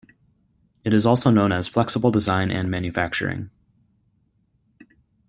It 0.83 0.95
is 0.95 1.05
also 1.05 1.29
known 1.29 1.51
as 1.51 1.67
"flexible 1.67 2.09
design 2.09 2.49
and 2.49 2.71
manufacturing". 2.71 3.51